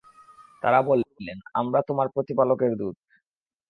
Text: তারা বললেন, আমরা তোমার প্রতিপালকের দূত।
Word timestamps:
তারা 0.63 0.79
বললেন, 0.81 1.37
আমরা 1.53 1.79
তোমার 1.81 2.07
প্রতিপালকের 2.09 2.71
দূত। 2.75 2.95